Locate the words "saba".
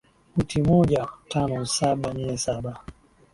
1.65-2.13, 2.37-2.79